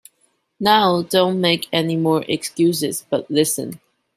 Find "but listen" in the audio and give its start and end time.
3.07-3.79